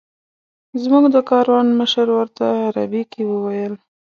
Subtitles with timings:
[0.81, 3.73] زموږ د کاروان مشر ورته عربي کې وویل.